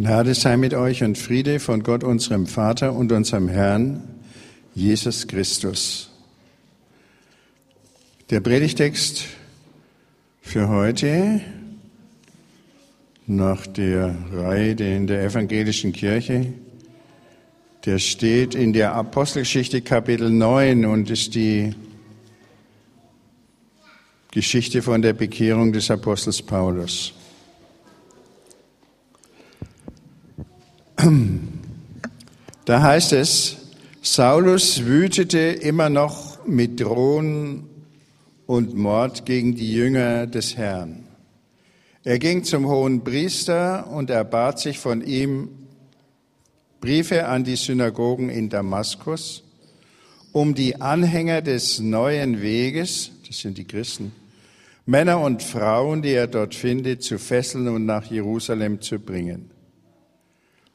[0.00, 4.02] Gnade sei mit euch und Friede von Gott, unserem Vater und unserem Herrn,
[4.74, 6.08] Jesus Christus.
[8.30, 9.26] Der Predigtext
[10.40, 11.42] für heute
[13.26, 16.46] nach der Reihe in der evangelischen Kirche,
[17.84, 21.74] der steht in der Apostelgeschichte Kapitel 9 und ist die
[24.30, 27.12] Geschichte von der Bekehrung des Apostels Paulus.
[32.64, 33.56] Da heißt es,
[34.02, 37.64] Saulus wütete immer noch mit Drohen
[38.46, 41.04] und Mord gegen die Jünger des Herrn.
[42.04, 45.48] Er ging zum hohen Priester und erbat sich von ihm
[46.80, 49.42] Briefe an die Synagogen in Damaskus,
[50.32, 54.12] um die Anhänger des neuen Weges, das sind die Christen,
[54.86, 59.50] Männer und Frauen, die er dort findet, zu fesseln und nach Jerusalem zu bringen.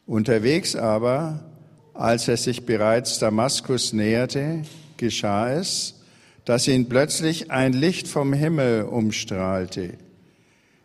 [0.05, 1.45] Unterwegs aber,
[1.93, 4.61] als er sich bereits Damaskus näherte,
[4.97, 6.01] geschah es,
[6.45, 9.93] dass ihn plötzlich ein Licht vom Himmel umstrahlte.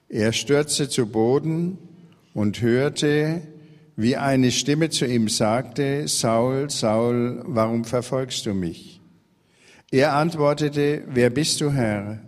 [0.08, 1.78] Er stürzte zu Boden
[2.32, 3.42] und hörte,
[3.94, 9.00] wie eine Stimme zu ihm sagte, Saul, Saul, warum verfolgst du mich?
[9.91, 12.20] Er antwortete, wer bist du, Herr?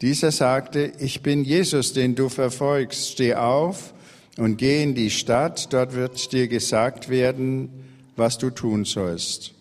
[0.00, 3.10] Dieser sagte, ich bin Jesus, den du verfolgst.
[3.10, 3.94] Steh auf
[4.38, 7.70] und geh in die Stadt, dort wird dir gesagt werden,
[8.16, 9.52] was du tun sollst.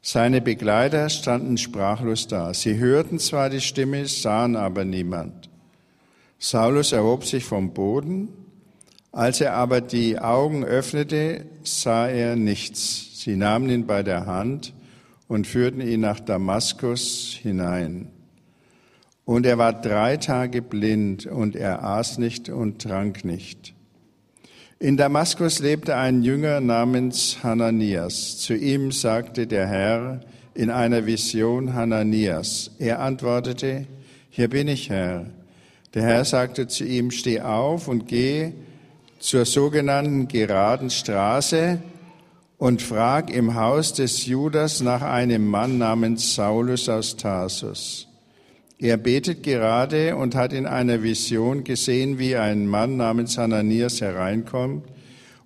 [0.00, 2.54] Seine Begleiter standen sprachlos da.
[2.54, 5.48] Sie hörten zwar die Stimme, sahen aber niemand.
[6.38, 8.28] Saulus erhob sich vom Boden.
[9.12, 13.20] Als er aber die Augen öffnete, sah er nichts.
[13.22, 14.72] Sie nahmen ihn bei der Hand
[15.28, 18.10] und führten ihn nach Damaskus hinein.
[19.24, 23.74] Und er war drei Tage blind und er aß nicht und trank nicht.
[24.78, 28.38] In Damaskus lebte ein Jünger namens Hananias.
[28.38, 30.20] Zu ihm sagte der Herr
[30.54, 32.72] in einer Vision Hananias.
[32.80, 33.86] Er antwortete,
[34.28, 35.26] hier bin ich, Herr.
[35.94, 38.52] Der Herr sagte zu ihm, steh auf und geh
[39.20, 41.80] zur sogenannten geraden Straße
[42.58, 48.08] und frag im Haus des Judas nach einem Mann namens Saulus aus Tarsus.
[48.82, 54.88] Er betet gerade und hat in einer Vision gesehen, wie ein Mann namens Hananias hereinkommt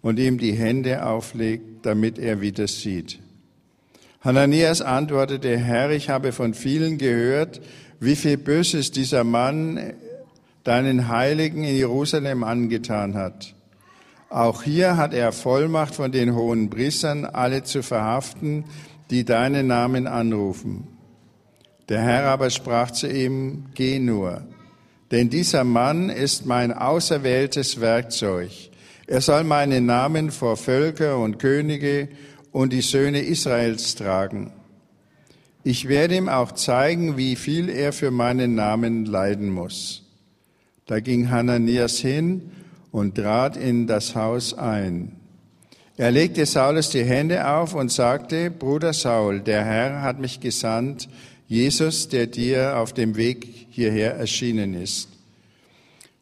[0.00, 3.18] und ihm die Hände auflegt, damit er wieder sieht.
[4.22, 7.60] Hananias antwortete, Herr, ich habe von vielen gehört,
[8.00, 9.92] wie viel Böses dieser Mann
[10.64, 13.54] deinen Heiligen in Jerusalem angetan hat.
[14.30, 18.64] Auch hier hat er Vollmacht von den hohen Priestern, alle zu verhaften,
[19.10, 20.95] die deinen Namen anrufen.
[21.88, 24.42] Der Herr aber sprach zu ihm, geh nur,
[25.10, 28.50] denn dieser Mann ist mein auserwähltes Werkzeug.
[29.06, 32.08] Er soll meinen Namen vor Völker und Könige
[32.50, 34.52] und die Söhne Israels tragen.
[35.62, 40.02] Ich werde ihm auch zeigen, wie viel er für meinen Namen leiden muss.
[40.86, 42.50] Da ging Hananias hin
[42.90, 45.12] und trat in das Haus ein.
[45.96, 51.08] Er legte Saulus die Hände auf und sagte, Bruder Saul, der Herr hat mich gesandt,
[51.48, 55.08] Jesus, der dir auf dem Weg hierher erschienen ist.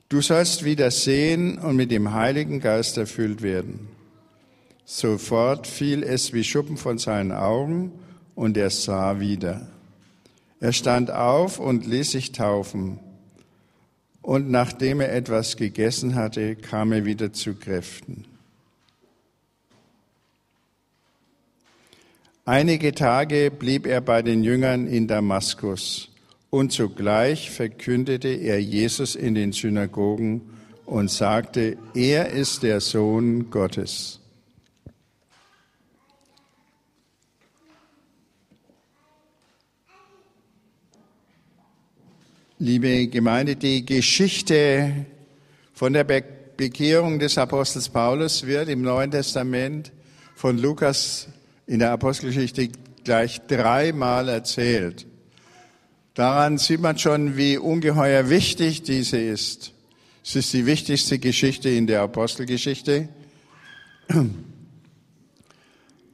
[0.09, 3.89] Du sollst wieder sehen und mit dem Heiligen Geist erfüllt werden.
[4.85, 7.93] Sofort fiel es wie Schuppen von seinen Augen
[8.35, 9.67] und er sah wieder.
[10.61, 13.01] Er stand auf und ließ sich taufen.
[14.21, 18.25] Und nachdem er etwas gegessen hatte, kam er wieder zu Kräften.
[22.47, 26.11] Einige Tage blieb er bei den Jüngern in Damaskus
[26.51, 30.43] und zugleich verkündete er Jesus in den Synagogen
[30.85, 34.21] und sagte, er ist der Sohn Gottes.
[42.59, 45.07] Liebe Gemeinde, die Geschichte
[45.73, 49.93] von der Bekehrung des Apostels Paulus wird im Neuen Testament
[50.35, 51.29] von Lukas
[51.67, 52.69] in der Apostelgeschichte
[53.05, 55.07] gleich dreimal erzählt.
[56.15, 59.73] Daran sieht man schon, wie ungeheuer wichtig diese ist.
[60.25, 63.09] Es ist die wichtigste Geschichte in der Apostelgeschichte.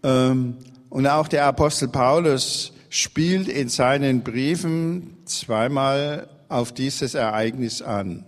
[0.03, 0.57] Ähm,
[0.89, 8.25] und auch der Apostel Paulus spielt in seinen Briefen zweimal auf dieses Ereignis an.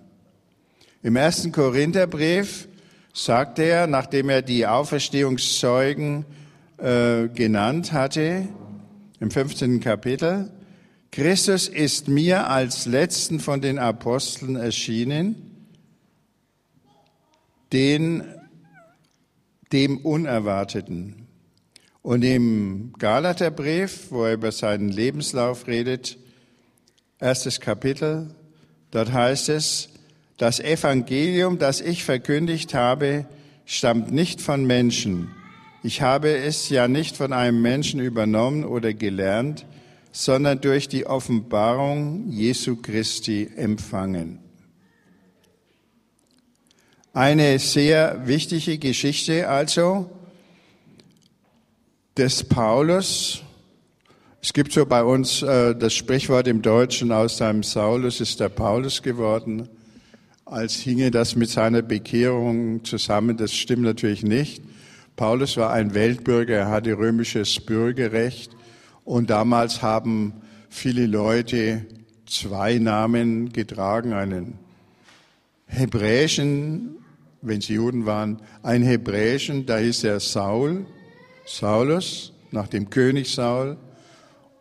[1.03, 2.69] Im ersten Korintherbrief
[3.15, 6.27] sagt er, nachdem er die Auferstehungszeugen
[6.83, 8.49] äh, genannt hatte,
[9.21, 9.79] im 15.
[9.79, 10.51] Kapitel,
[11.13, 15.69] Christus ist mir als letzten von den Aposteln erschienen,
[17.73, 18.25] den
[19.73, 21.29] dem Unerwarteten.
[22.03, 26.19] Und im Galaterbrief, wo er über seinen Lebenslauf redet,
[27.21, 28.35] erstes Kapitel,
[28.91, 29.89] dort heißt es,
[30.37, 33.27] das Evangelium, das ich verkündigt habe,
[33.67, 35.31] stammt nicht von Menschen.
[35.85, 39.67] Ich habe es ja nicht von einem Menschen übernommen oder gelernt,
[40.13, 44.39] sondern durch die Offenbarung Jesu Christi empfangen.
[47.13, 50.09] Eine sehr wichtige Geschichte also
[52.17, 53.43] des Paulus.
[54.41, 58.51] Es gibt so bei uns äh, das Sprichwort im Deutschen, aus seinem Saulus ist der
[58.51, 59.69] Paulus geworden
[60.45, 63.37] als hinge das mit seiner Bekehrung zusammen.
[63.37, 64.63] Das stimmt natürlich nicht.
[65.17, 68.57] Paulus war ein Weltbürger, er hatte römisches Bürgerrecht
[69.05, 71.85] und damals haben viele Leute
[72.27, 74.59] zwei Namen getragen, einen
[75.67, 76.97] hebräischen,
[77.43, 80.87] wenn sie Juden waren, einen hebräischen, da hieß er Saul,
[81.45, 83.77] Saulus, nach dem König Saul,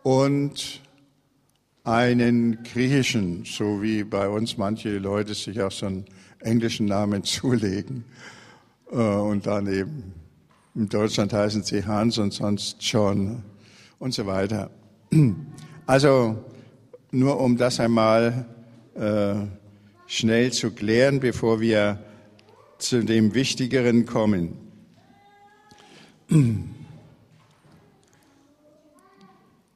[0.03, 0.81] und
[1.83, 6.05] einen griechischen, so wie bei uns manche Leute sich auch so einen
[6.39, 8.03] englischen Namen zulegen.
[8.91, 10.20] Äh, und dann eben
[10.75, 13.43] in Deutschland heißen sie Hans und sonst John
[13.99, 14.69] und so weiter.
[15.85, 16.37] Also
[17.11, 18.45] nur um das einmal
[18.95, 19.35] äh,
[20.07, 21.99] schnell zu klären, bevor wir
[22.77, 24.57] zu dem Wichtigeren kommen.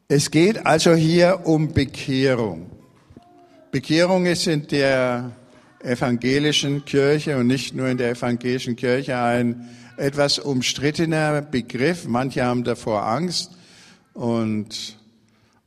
[0.07, 2.69] Es geht also hier um Bekehrung.
[3.71, 5.31] Bekehrung ist in der
[5.83, 12.07] evangelischen Kirche und nicht nur in der evangelischen Kirche ein etwas umstrittener Begriff.
[12.07, 13.51] Manche haben davor Angst
[14.13, 14.97] und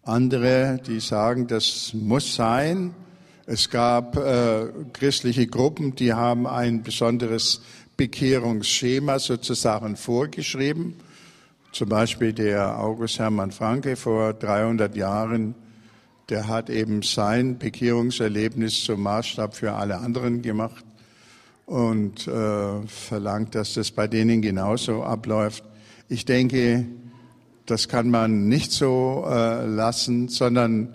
[0.02, 2.94] andere, die sagen, das muss sein.
[3.46, 7.62] Es gab äh, christliche Gruppen, die haben ein besonderes
[7.96, 10.96] Bekehrungsschema sozusagen vorgeschrieben.
[11.72, 15.54] Zum Beispiel der August Hermann Franke vor 300 Jahren,
[16.28, 20.84] der hat eben sein Bekehrungserlebnis zum Maßstab für alle anderen gemacht
[21.68, 25.62] und äh, verlangt, dass das bei denen genauso abläuft.
[26.08, 26.86] Ich denke,
[27.66, 30.94] das kann man nicht so äh, lassen, sondern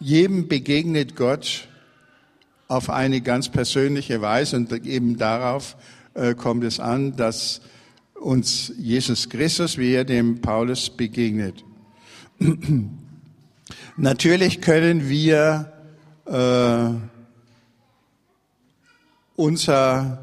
[0.00, 1.68] jedem begegnet Gott
[2.68, 5.76] auf eine ganz persönliche Weise und eben darauf
[6.14, 7.60] äh, kommt es an, dass
[8.14, 11.62] uns Jesus Christus, wie er dem Paulus begegnet.
[13.98, 15.70] Natürlich können wir
[16.24, 17.11] äh,
[19.42, 20.18] unser,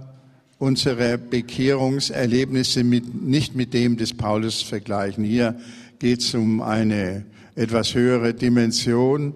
[0.60, 5.25] unsere Bekehrungserlebnisse mit, nicht mit dem des Paulus vergleichen.
[5.25, 5.60] Hier
[6.00, 7.25] geht es um eine
[7.56, 9.36] etwas höhere Dimension.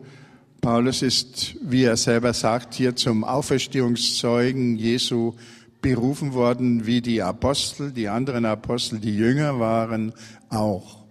[0.62, 5.34] Paulus ist, wie er selber sagt, hier zum Auferstehungszeugen Jesu
[5.82, 10.14] berufen worden wie die Apostel, die anderen Apostel, die Jünger waren,
[10.50, 11.04] auch.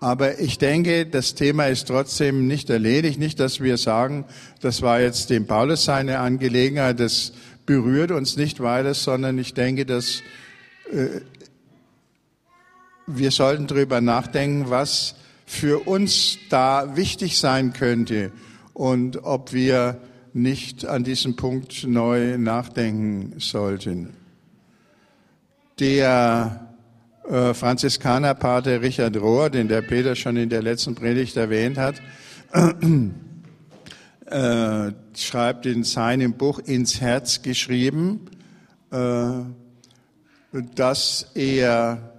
[0.00, 3.20] Aber ich denke, das Thema ist trotzdem nicht erledigt.
[3.20, 4.24] Nicht, dass wir sagen,
[4.60, 7.32] das war jetzt dem Paulus seine Angelegenheit, das
[7.66, 10.22] berührt uns nicht weiter, sondern ich denke, dass
[10.90, 11.20] äh,
[13.06, 15.14] wir sollten darüber nachdenken, was
[15.46, 18.32] für uns da wichtig sein könnte
[18.72, 20.00] und ob wir
[20.32, 24.14] nicht an diesem Punkt neu nachdenken sollten.
[25.78, 26.68] Der
[27.28, 32.00] äh, Franziskanerpater Richard Rohr, den der Peter schon in der letzten Predigt erwähnt hat,
[34.32, 38.20] äh, schreibt in seinem Buch ins Herz geschrieben,
[38.90, 39.30] äh,
[40.74, 42.12] dass er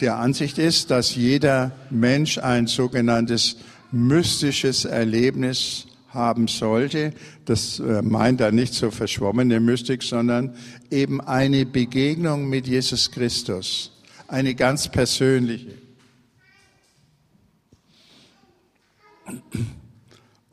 [0.00, 3.56] der Ansicht ist, dass jeder Mensch ein sogenanntes
[3.90, 7.12] mystisches Erlebnis haben sollte.
[7.44, 10.54] Das äh, meint er nicht so verschwommene Mystik, sondern
[10.90, 13.92] eben eine Begegnung mit Jesus Christus,
[14.28, 15.84] eine ganz persönliche.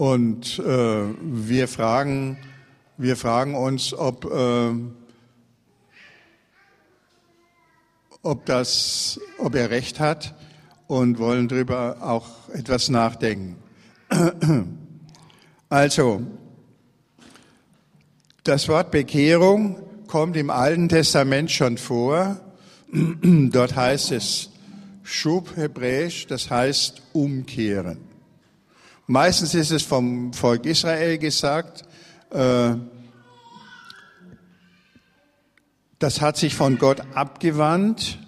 [0.02, 2.40] Und äh, wir fragen,
[2.98, 4.72] wir fragen uns, ob, äh,
[8.24, 10.34] ob, das, ob er recht hat
[10.88, 13.58] und wollen darüber auch etwas nachdenken.
[15.70, 16.24] Also,
[18.44, 22.42] das Wort Bekehrung kommt im Alten Testament schon vor.
[23.22, 24.50] Dort heißt es
[25.04, 28.11] Schub hebräisch, das heißt umkehren.
[29.12, 31.84] Meistens ist es vom Volk Israel gesagt,
[32.30, 32.76] äh,
[36.00, 38.20] das hat sich von Gott abgewandt,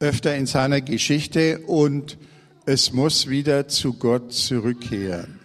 [0.00, 2.18] öfter in seiner Geschichte und
[2.66, 5.38] es muss wieder zu Gott zurückkehren.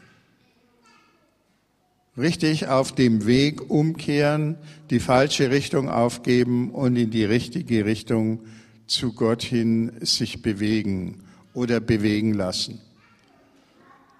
[2.17, 4.57] richtig auf dem Weg umkehren,
[4.89, 8.39] die falsche Richtung aufgeben und in die richtige Richtung
[8.87, 12.81] zu Gott hin sich bewegen oder bewegen lassen.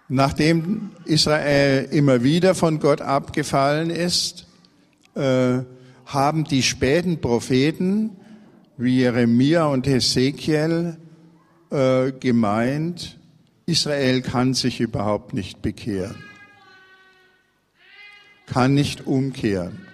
[0.10, 4.48] Nachdem Israel immer wieder von Gott abgefallen ist,
[5.16, 5.60] äh,
[6.06, 8.12] haben die späten Propheten
[8.78, 10.98] wie Jeremia und Hesekiel
[11.72, 13.20] äh, gemeint,
[13.66, 16.16] Israel kann sich überhaupt nicht bekehren,
[18.46, 19.86] kann nicht umkehren.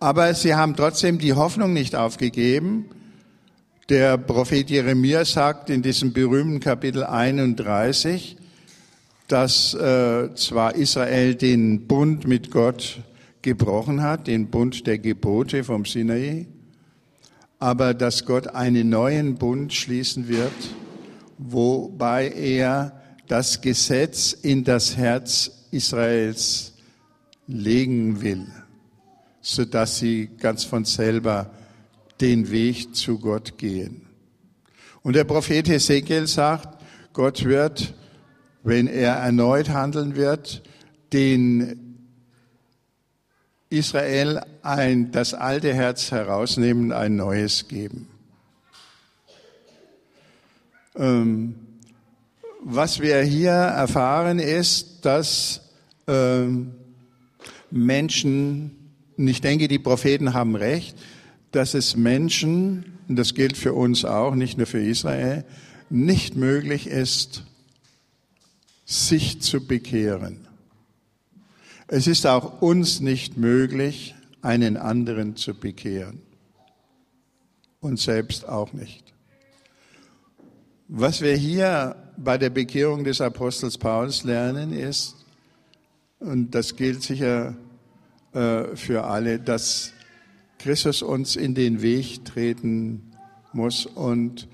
[0.00, 2.86] Aber sie haben trotzdem die Hoffnung nicht aufgegeben.
[3.90, 8.38] Der Prophet Jeremia sagt in diesem berühmten Kapitel 31,
[9.34, 13.00] dass äh, zwar Israel den Bund mit Gott
[13.42, 16.46] gebrochen hat, den Bund der Gebote vom Sinai,
[17.58, 20.52] aber dass Gott einen neuen Bund schließen wird,
[21.36, 26.74] wobei er das Gesetz in das Herz Israels
[27.48, 28.46] legen will,
[29.40, 31.50] so dass sie ganz von selber
[32.20, 34.06] den Weg zu Gott gehen.
[35.02, 36.80] Und der Prophet Hesekiel sagt,
[37.12, 37.94] Gott wird,
[38.64, 40.62] wenn er erneut handeln wird,
[41.12, 41.98] den
[43.68, 48.08] Israel ein, das alte Herz herausnehmen, ein neues geben.
[50.96, 51.56] Ähm,
[52.60, 55.60] was wir hier erfahren ist, dass
[56.06, 56.72] ähm,
[57.70, 60.96] Menschen, und ich denke, die Propheten haben recht,
[61.50, 65.44] dass es Menschen, und das gilt für uns auch, nicht nur für Israel,
[65.90, 67.44] nicht möglich ist,
[68.84, 70.46] sich zu bekehren.
[71.88, 76.22] Es ist auch uns nicht möglich, einen anderen zu bekehren.
[77.80, 79.12] Und selbst auch nicht.
[80.88, 85.16] Was wir hier bei der Bekehrung des Apostels Paulus lernen ist,
[86.20, 87.54] und das gilt sicher
[88.32, 89.92] äh, für alle, dass
[90.58, 93.12] Christus uns in den Weg treten
[93.52, 94.48] muss und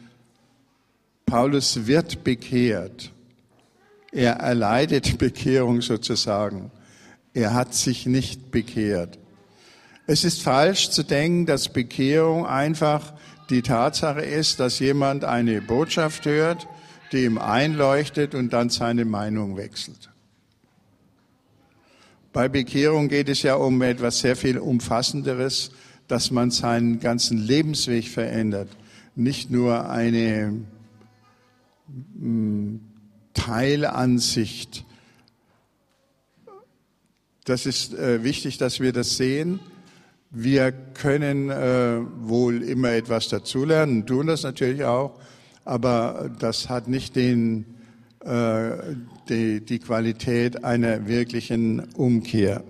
[1.27, 3.13] Paulus wird bekehrt.
[4.13, 6.71] Er erleidet Bekehrung sozusagen.
[7.33, 9.19] Er hat sich nicht bekehrt.
[10.07, 13.13] Es ist falsch zu denken, dass Bekehrung einfach
[13.51, 16.67] die Tatsache ist, dass jemand eine Botschaft hört,
[17.13, 20.11] die ihm einleuchtet und dann seine Meinung wechselt.
[22.33, 25.73] Bei Bekehrung geht es ja um etwas sehr viel Umfassenderes,
[26.07, 28.69] dass man seinen ganzen Lebensweg verändert,
[29.15, 30.65] nicht nur eine
[32.19, 32.81] hm,
[33.35, 34.85] Teilansicht
[37.51, 39.59] das ist äh, wichtig, dass wir das sehen.
[40.31, 45.19] Wir können äh, wohl immer etwas dazulernen, tun das natürlich auch,
[45.65, 47.65] aber das hat nicht den,
[48.25, 48.71] äh,
[49.29, 52.63] die, die Qualität einer wirklichen Umkehr.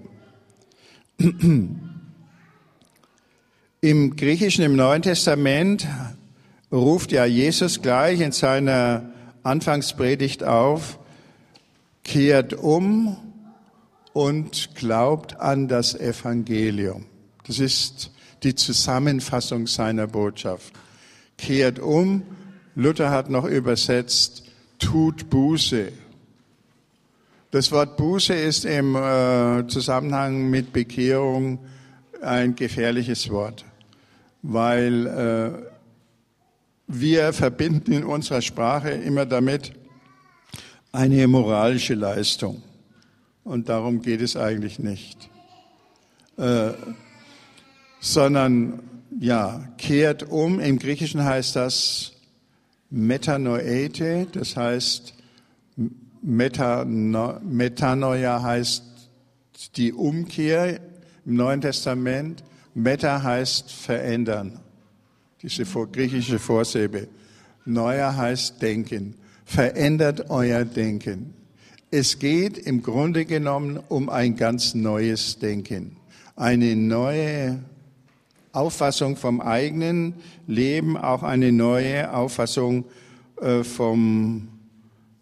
[3.83, 5.87] Im Griechischen, im Neuen Testament
[6.73, 9.11] ruft ja Jesus gleich in seiner
[9.43, 10.99] Anfangspredigt auf,
[12.05, 13.17] kehrt um
[14.13, 17.07] und glaubt an das Evangelium.
[17.47, 18.11] Das ist
[18.43, 20.73] die Zusammenfassung seiner Botschaft.
[21.39, 22.23] Kehrt um.
[22.75, 24.45] Luther hat noch übersetzt,
[24.79, 25.93] tut Buße.
[27.51, 31.59] Das Wort Buße ist im äh, Zusammenhang mit Bekehrung
[32.23, 33.65] ein gefährliches Wort,
[34.43, 35.70] weil äh,
[36.93, 39.73] wir verbinden in unserer Sprache immer damit
[40.93, 42.63] eine moralische Leistung.
[43.45, 45.31] Und darum geht es eigentlich nicht.
[46.37, 46.73] Äh,
[48.01, 48.81] sondern,
[49.19, 50.59] ja, kehrt um.
[50.59, 52.13] Im Griechischen heißt das
[52.91, 55.15] Metanoete, das heißt,
[56.23, 58.85] Metano, Metanoia heißt
[59.77, 60.81] die Umkehr
[61.25, 62.43] im Neuen Testament.
[62.75, 64.61] Meta heißt verändern,
[65.43, 67.09] diese griechische Vorsilbe.
[67.65, 69.15] Neuer heißt denken.
[69.45, 71.35] Verändert euer Denken.
[71.91, 75.97] Es geht im Grunde genommen um ein ganz neues Denken,
[76.37, 77.59] eine neue
[78.53, 80.15] Auffassung vom eigenen
[80.47, 82.85] Leben, auch eine neue Auffassung
[83.41, 84.49] äh, vom,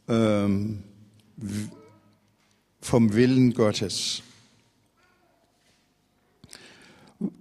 [0.08, 0.82] ähm,
[2.82, 4.22] vom Willen Gottes.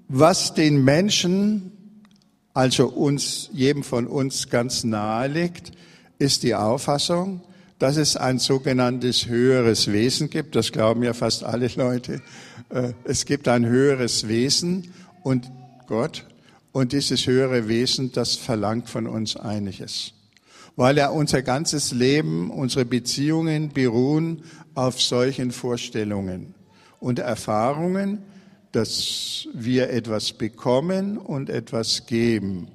[0.08, 1.77] Was den Menschen,
[2.58, 5.74] also uns, jedem von uns ganz nahe liegt,
[6.18, 7.42] ist die Auffassung,
[7.78, 10.56] dass es ein sogenanntes höheres Wesen gibt.
[10.56, 12.20] Das glauben ja fast alle Leute.
[12.70, 15.52] Äh, es gibt ein höheres Wesen und
[15.86, 16.26] Gott.
[16.72, 20.14] Und dieses höhere Wesen, das verlangt von uns einiges.
[20.76, 24.42] Weil er unser ganzes Leben, unsere Beziehungen beruhen
[24.74, 26.56] auf solchen Vorstellungen.
[27.00, 28.24] und Erfahrungen,
[28.72, 32.68] dass wir etwas bekommen und etwas geben,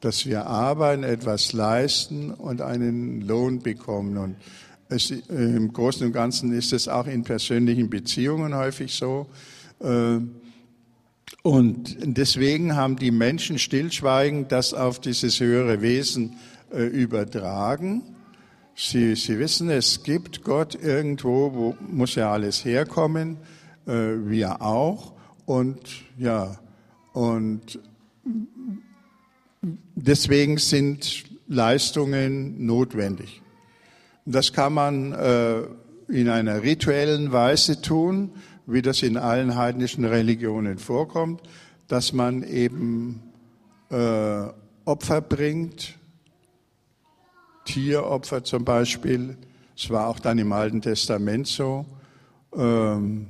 [0.00, 4.16] dass wir arbeiten, etwas leisten und einen Lohn bekommen.
[4.16, 4.36] Und
[4.88, 9.26] es, im Großen und Ganzen ist es auch in persönlichen Beziehungen häufig so.
[9.80, 10.18] Äh,
[11.42, 16.36] und deswegen haben die Menschen stillschweigend das auf dieses höhere Wesen
[16.72, 18.02] äh, übertragen.
[18.74, 23.38] Sie, sie wissen, es gibt Gott irgendwo, wo muss ja alles herkommen,
[23.86, 25.17] äh, wir auch.
[25.48, 25.80] Und
[26.18, 26.58] ja,
[27.14, 27.80] und
[29.94, 33.40] deswegen sind Leistungen notwendig.
[34.26, 35.62] Das kann man äh,
[36.08, 38.32] in einer rituellen Weise tun,
[38.66, 41.40] wie das in allen heidnischen Religionen vorkommt,
[41.86, 43.22] dass man eben
[43.88, 44.48] äh,
[44.84, 45.94] Opfer bringt,
[47.64, 49.38] Tieropfer zum Beispiel.
[49.74, 51.86] Es war auch dann im Alten Testament so.
[52.54, 53.28] Ähm,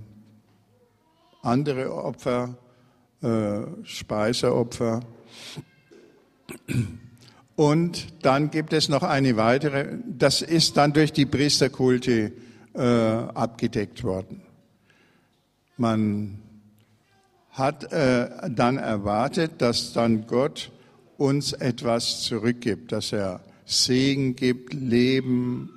[1.43, 2.57] andere Opfer,
[3.23, 5.01] äh, Speiseopfer.
[7.57, 12.33] Und dann gibt es noch eine weitere, das ist dann durch die Priesterkulte
[12.75, 14.43] äh, abgedeckt worden.
[15.77, 16.39] Man
[17.51, 20.71] hat äh, dann erwartet, dass dann Gott
[21.17, 25.71] uns etwas zurückgibt, dass er Segen gibt, Leben,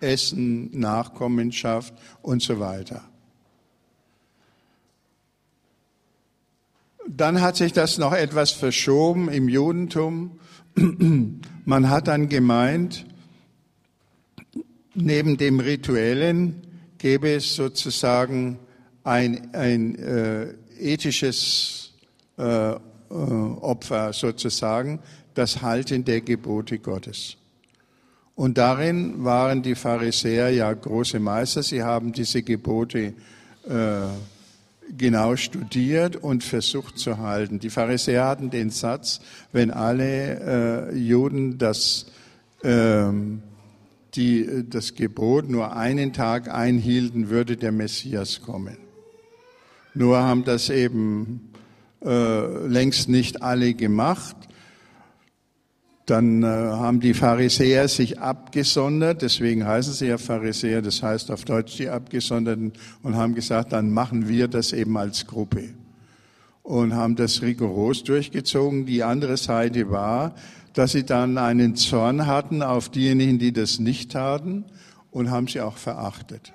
[0.00, 3.07] Essen, Nachkommenschaft und so weiter.
[7.10, 10.38] Dann hat sich das noch etwas verschoben im Judentum.
[11.64, 13.06] Man hat dann gemeint,
[14.94, 16.62] neben dem Rituellen
[16.98, 18.58] gäbe es sozusagen
[19.04, 21.94] ein, ein äh, ethisches
[22.36, 22.76] äh, äh,
[23.08, 25.00] Opfer sozusagen,
[25.32, 27.38] das Halten der Gebote Gottes.
[28.34, 31.62] Und darin waren die Pharisäer ja große Meister.
[31.62, 33.14] Sie haben diese Gebote
[33.66, 34.00] äh,
[34.96, 37.58] genau studiert und versucht zu halten.
[37.58, 39.20] Die Pharisäer hatten den Satz,
[39.52, 42.06] wenn alle äh, Juden das,
[42.62, 43.10] äh,
[44.14, 48.78] die, das Gebot nur einen Tag einhielten, würde der Messias kommen.
[49.94, 51.52] Nur haben das eben
[52.04, 54.36] äh, längst nicht alle gemacht.
[56.08, 61.44] Dann äh, haben die Pharisäer sich abgesondert, deswegen heißen sie ja Pharisäer, das heißt auf
[61.44, 65.64] Deutsch die Abgesonderten, und haben gesagt, dann machen wir das eben als Gruppe.
[66.62, 68.86] Und haben das rigoros durchgezogen.
[68.86, 70.34] Die andere Seite war,
[70.72, 74.64] dass sie dann einen Zorn hatten auf diejenigen, die das nicht taten,
[75.10, 76.54] und haben sie auch verachtet.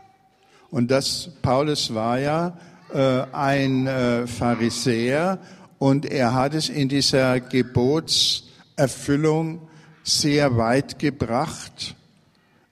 [0.71, 2.57] Und das, Paulus war ja
[2.91, 5.37] äh, ein äh, Pharisäer
[5.77, 9.67] und er hat es in dieser Gebots Erfüllung
[10.03, 11.95] sehr weit gebracht.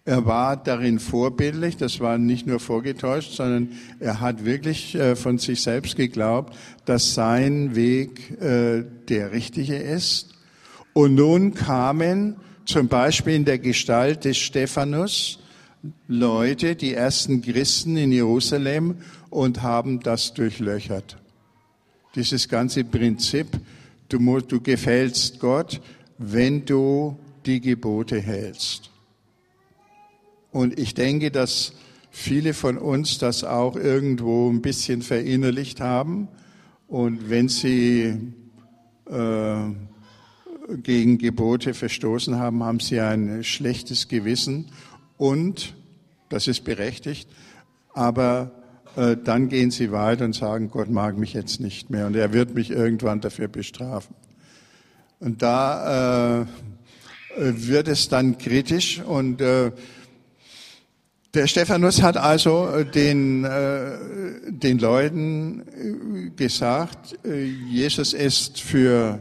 [0.03, 5.37] Er war darin vorbildlich, das war nicht nur vorgetäuscht, sondern er hat wirklich äh, von
[5.37, 10.33] sich selbst geglaubt, dass sein Weg äh, der richtige ist.
[10.93, 12.35] Und nun kamen
[12.65, 15.39] zum Beispiel in der Gestalt des Stephanus
[16.07, 18.97] Leute, die ersten Christen in Jerusalem,
[19.29, 21.17] und haben das durchlöchert.
[22.15, 23.47] Dieses ganze Prinzip
[24.11, 25.79] Du, musst, du gefällst Gott,
[26.17, 28.89] wenn du die Gebote hältst.
[30.51, 31.71] Und ich denke, dass
[32.09, 36.27] viele von uns das auch irgendwo ein bisschen verinnerlicht haben.
[36.89, 38.17] Und wenn sie
[39.09, 39.55] äh,
[40.83, 44.73] gegen Gebote verstoßen haben, haben sie ein schlechtes Gewissen.
[45.15, 45.73] Und,
[46.27, 47.29] das ist berechtigt,
[47.93, 48.60] aber
[48.95, 52.53] dann gehen sie weiter und sagen, Gott mag mich jetzt nicht mehr und er wird
[52.53, 54.15] mich irgendwann dafür bestrafen.
[55.19, 56.45] Und da äh,
[57.37, 59.71] wird es dann kritisch und äh,
[61.33, 63.97] der Stephanus hat also äh, den, äh,
[64.47, 69.19] den Leuten äh, gesagt, Jesus ist für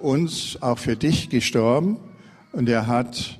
[0.00, 1.98] uns, auch für dich gestorben
[2.52, 3.38] und er hat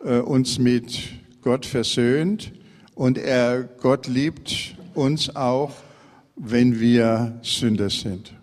[0.00, 1.00] uns mit
[1.42, 2.52] Gott versöhnt
[2.94, 5.72] und er, Gott liebt uns auch,
[6.36, 8.34] wenn wir Sünder sind.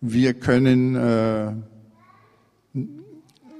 [0.00, 1.52] Wir können, äh,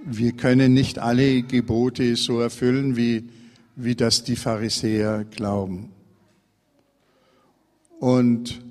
[0.05, 3.29] wir können nicht alle Gebote so erfüllen, wie,
[3.77, 5.93] wie das die Pharisäer glauben.
[7.99, 8.63] Und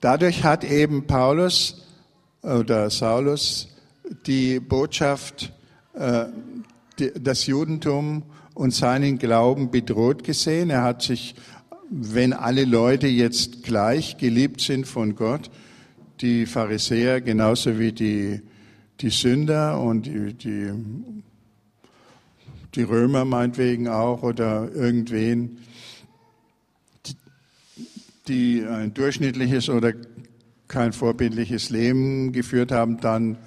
[0.00, 1.82] dadurch hat eben Paulus
[2.42, 3.68] oder Saulus
[4.26, 5.52] die Botschaft,
[5.94, 6.26] äh,
[7.20, 8.22] das Judentum
[8.54, 10.70] und seinen Glauben bedroht gesehen.
[10.70, 11.34] Er hat sich
[11.90, 15.50] wenn alle Leute jetzt gleich geliebt sind von Gott,
[16.20, 18.40] die Pharisäer genauso wie die,
[19.00, 20.72] die Sünder und die, die,
[22.74, 25.58] die Römer meinetwegen auch oder irgendwen,
[28.28, 29.92] die ein durchschnittliches oder
[30.68, 33.38] kein vorbildliches Leben geführt haben, dann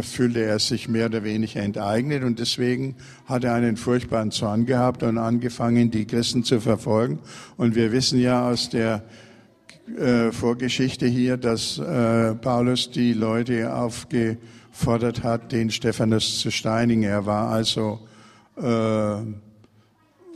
[0.00, 5.02] fühlte er sich mehr oder weniger enteignet und deswegen hat er einen furchtbaren Zorn gehabt
[5.02, 7.18] und angefangen, die Christen zu verfolgen.
[7.56, 9.04] Und wir wissen ja aus der
[9.98, 17.02] äh, Vorgeschichte hier, dass äh, Paulus die Leute aufgefordert hat, den Stephanus zu steinigen.
[17.02, 18.00] Er war also
[18.56, 19.16] äh,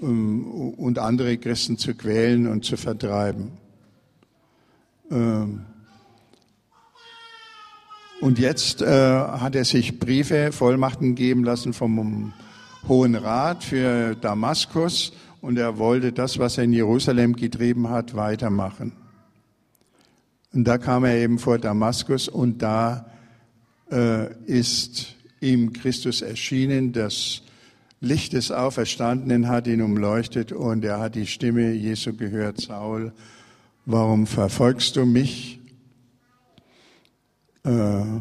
[0.01, 3.53] und andere Christen zu quälen und zu vertreiben.
[5.11, 5.63] Ähm,
[8.21, 12.33] und jetzt äh, hat er sich Briefe, Vollmachten geben lassen vom
[12.89, 18.93] Hohen Rat für Damaskus und er wollte das, was er in Jerusalem getrieben hat, weitermachen.
[20.53, 23.11] Und da kam er eben vor Damaskus und da
[23.91, 27.43] äh, ist ihm Christus erschienen, das
[28.01, 33.13] Licht des Auferstandenen hat ihn umleuchtet und er hat die Stimme Jesu gehört, Saul,
[33.85, 35.61] warum verfolgst du mich?
[37.67, 38.21] Äh,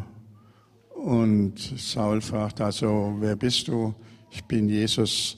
[0.98, 3.94] und Saul fragt also, wer bist du?
[4.32, 5.38] Ich bin Jesus,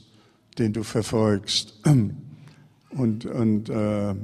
[0.58, 1.82] den du verfolgst.
[2.90, 4.16] Und, und äh,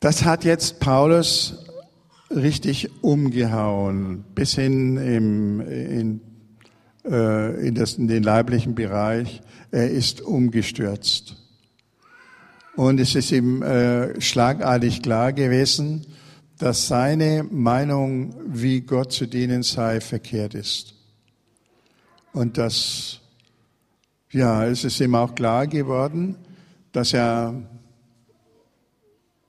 [0.00, 1.66] das hat jetzt Paulus
[2.30, 6.20] richtig umgehauen, bis hin im, in,
[7.04, 9.42] äh, in, das, in den leiblichen Bereich.
[9.70, 11.36] Er ist umgestürzt.
[12.76, 16.06] Und es ist ihm äh, schlagartig klar gewesen,
[16.60, 20.94] dass seine Meinung, wie Gott zu dienen sei, verkehrt ist.
[22.34, 23.20] Und das,
[24.30, 26.36] ja, es ist ihm auch klar geworden,
[26.92, 27.54] dass er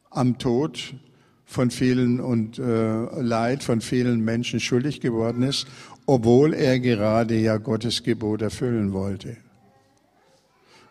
[0.09, 0.95] am Tod
[1.43, 5.67] von vielen und äh, Leid von vielen Menschen schuldig geworden ist,
[6.05, 9.35] obwohl er gerade ja Gottes Gebot erfüllen wollte.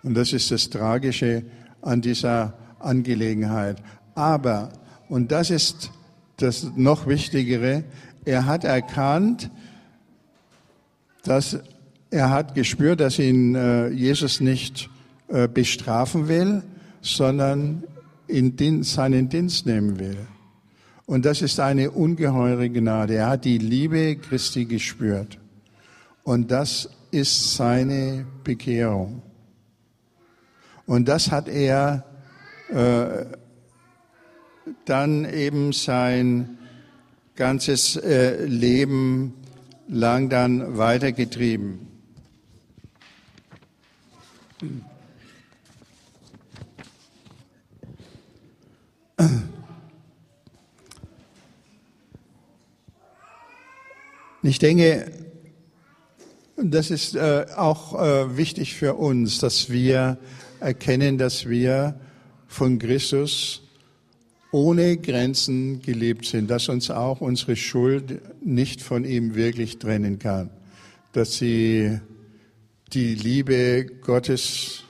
[0.03, 1.45] Und das ist das Tragische
[1.81, 3.83] an dieser Angelegenheit.
[4.15, 4.71] Aber,
[5.09, 5.91] und das ist
[6.43, 7.85] das noch Wichtigere,
[8.25, 9.51] er hat erkannt,
[11.25, 11.59] dass
[12.11, 14.91] er hat gespürt, dass ihn äh, Jesus nicht
[15.29, 16.63] äh, bestrafen will,
[17.01, 17.85] sondern
[18.27, 20.19] in seinen Dienst nehmen will.
[21.07, 23.15] Und das ist eine ungeheure Gnade.
[23.15, 25.39] Er hat die Liebe Christi gespürt.
[26.23, 29.23] Und das ist seine Bekehrung.
[30.87, 32.05] Und das hat er
[32.69, 33.25] äh,
[34.85, 36.59] dann eben sein
[37.37, 39.35] ganzes äh, Leben
[39.89, 41.89] lang dann weitergetrieben.
[54.43, 55.13] Ich denke,
[56.57, 60.19] das ist äh, auch äh, wichtig für uns, dass wir
[60.61, 61.99] erkennen, dass wir
[62.47, 63.63] von Christus
[64.53, 70.51] ohne Grenzen gelebt sind, dass uns auch unsere Schuld nicht von ihm wirklich trennen kann,
[71.13, 71.99] dass sie
[72.93, 74.83] die Liebe Gottes,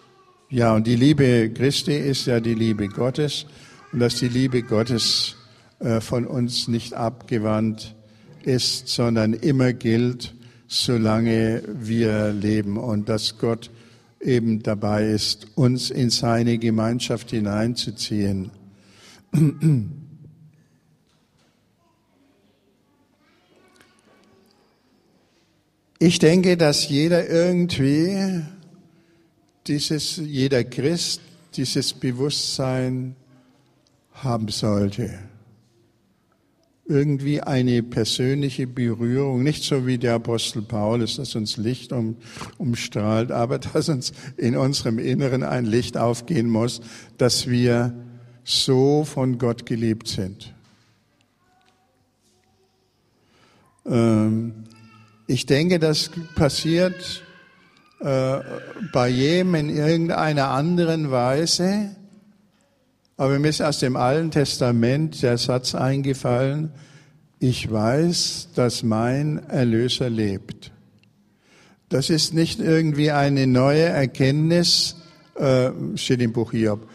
[0.48, 3.46] ja, und die Liebe Christi ist ja die Liebe Gottes,
[3.92, 5.36] und dass die Liebe Gottes
[5.80, 7.94] äh, von uns nicht abgewandt
[8.42, 10.34] ist, sondern immer gilt,
[10.68, 13.70] solange wir leben und dass Gott
[14.20, 18.50] eben dabei ist, uns in seine Gemeinschaft hineinzuziehen.
[25.98, 28.42] Ich denke, dass jeder irgendwie
[29.66, 31.20] dieses, jeder Christ
[31.56, 33.16] dieses Bewusstsein
[34.14, 35.18] haben sollte.
[36.86, 42.16] Irgendwie eine persönliche Berührung, nicht so wie der Apostel Paulus, das uns Licht um,
[42.58, 46.80] umstrahlt, aber dass uns in unserem Inneren ein Licht aufgehen muss,
[47.18, 47.94] dass wir
[48.44, 50.52] so von Gott geliebt sind.
[53.86, 54.64] Ähm,
[55.26, 57.22] ich denke, das passiert
[58.00, 58.38] äh,
[58.92, 61.94] bei jedem in irgendeiner anderen Weise.
[63.16, 66.72] Aber mir ist aus dem Alten Testament der Satz eingefallen,
[67.38, 70.72] ich weiß, dass mein Erlöser lebt.
[71.88, 74.96] Das ist nicht irgendwie eine neue Erkenntnis,
[75.36, 76.88] äh, steht im Buch Hiob,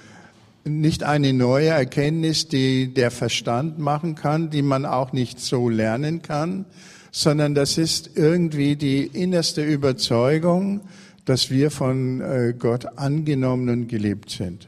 [0.66, 6.22] nicht eine neue Erkenntnis, die der Verstand machen kann, die man auch nicht so lernen
[6.22, 6.66] kann,
[7.12, 10.82] sondern das ist irgendwie die innerste Überzeugung,
[11.24, 14.68] dass wir von äh, Gott angenommen und geliebt sind.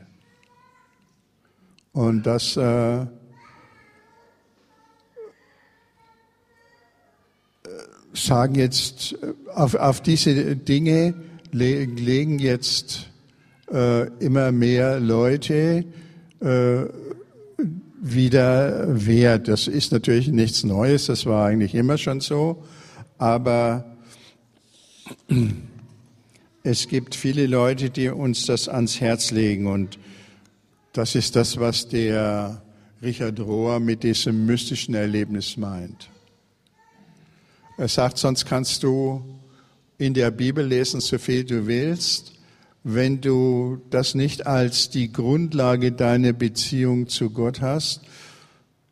[1.94, 3.06] Und das äh,
[8.14, 9.16] sagen jetzt,
[9.54, 11.16] auf, auf diese Dinge
[11.52, 13.10] legen jetzt
[13.72, 15.86] äh, immer mehr Leute
[16.40, 16.86] äh,
[18.00, 19.48] wieder wert.
[19.48, 22.64] Das ist natürlich nichts Neues, das war eigentlich immer schon so,
[23.18, 23.98] aber
[26.64, 29.98] es gibt viele Leute, die uns das ans Herz legen und
[30.94, 32.62] das ist das, was der
[33.02, 36.10] Richard Rohr mit diesem mystischen Erlebnis meint.
[37.78, 39.24] Er sagt, sonst kannst du
[40.00, 42.34] in der Bibel lesen, so viel du willst,
[42.90, 48.00] wenn du das nicht als die Grundlage deiner Beziehung zu Gott hast,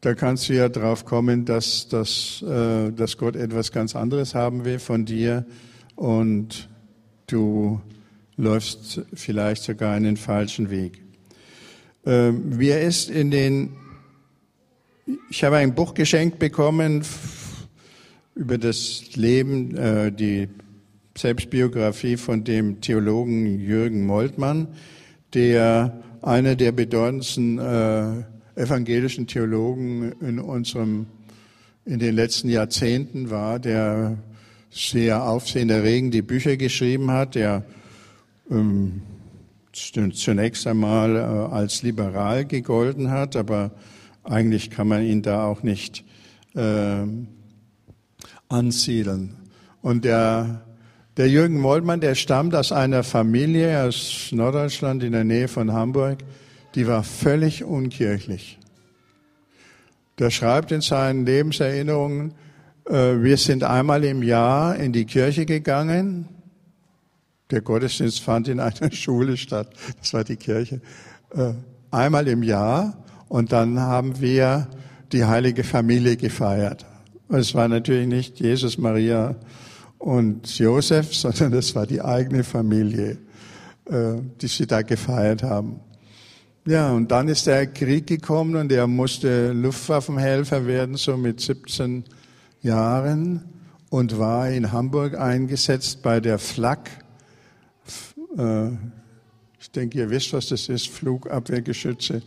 [0.01, 4.65] da kannst du ja drauf kommen, dass, dass, äh, dass Gott etwas ganz anderes haben
[4.65, 5.45] will von dir
[5.95, 6.67] und
[7.27, 7.79] du
[8.35, 11.01] läufst vielleicht sogar einen falschen Weg.
[12.05, 13.77] Ähm, ist in den,
[15.29, 17.03] ich habe ein Buch geschenkt bekommen
[18.35, 20.49] über das Leben, äh, die
[21.17, 24.67] Selbstbiografie von dem Theologen Jürgen Moltmann,
[25.33, 28.23] der einer der bedeutendsten äh,
[28.55, 31.07] evangelischen Theologen in unserem
[31.85, 34.17] in den letzten Jahrzehnten war, der
[34.71, 37.63] sehr aufsehenerregende Bücher geschrieben hat, der
[38.49, 39.03] ähm,
[39.71, 43.71] zunächst einmal äh, als liberal gegolten hat, aber
[44.23, 46.03] eigentlich kann man ihn da auch nicht
[46.55, 47.05] äh,
[48.49, 49.35] ansiedeln.
[49.81, 50.65] Und der
[51.17, 56.19] der Jürgen Mollmann, der stammt aus einer Familie aus Norddeutschland in der Nähe von Hamburg,
[56.75, 58.59] die war völlig unkirchlich.
[60.19, 62.33] Der schreibt in seinen Lebenserinnerungen,
[62.85, 66.27] äh, wir sind einmal im Jahr in die Kirche gegangen.
[67.51, 69.69] Der Gottesdienst fand in einer Schule statt.
[69.99, 70.81] Das war die Kirche.
[71.33, 71.53] Äh,
[71.91, 73.03] einmal im Jahr.
[73.29, 74.67] Und dann haben wir
[75.11, 76.85] die heilige Familie gefeiert.
[77.29, 79.35] Es war natürlich nicht Jesus, Maria
[80.05, 83.17] und Josef, sondern das war die eigene Familie,
[83.89, 85.79] äh, die sie da gefeiert haben.
[86.67, 92.03] Ja, und dann ist der Krieg gekommen und er musste Luftwaffenhelfer werden, so mit 17
[92.61, 93.45] Jahren
[93.89, 96.89] und war in Hamburg eingesetzt bei der Flak.
[98.37, 98.69] Äh,
[99.59, 102.21] ich denke, ihr wisst, was das ist, Flugabwehrgeschütze.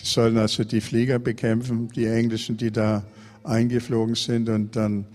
[0.00, 3.04] Die sollen also die Flieger bekämpfen, die Englischen, die da
[3.44, 5.06] eingeflogen sind und dann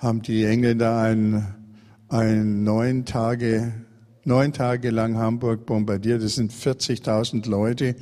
[0.00, 1.54] haben die Engländer ein,
[2.08, 3.74] ein neun Tage,
[4.24, 6.22] neun Tage lang Hamburg bombardiert.
[6.22, 7.96] Es sind 40.000 Leute